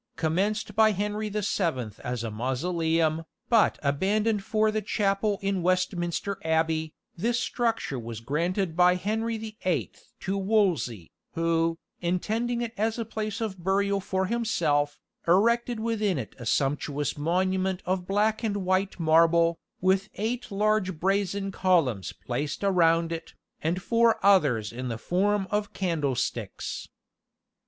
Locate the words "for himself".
14.01-14.97